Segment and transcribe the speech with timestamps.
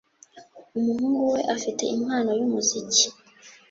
[0.77, 3.05] Umuhungu we afite impano yumuziki